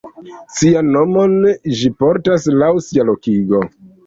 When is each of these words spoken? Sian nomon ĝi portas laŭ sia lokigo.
Sian 0.53 0.87
nomon 0.95 1.35
ĝi 1.83 1.93
portas 2.01 2.49
laŭ 2.63 2.71
sia 2.89 3.07
lokigo. 3.13 3.63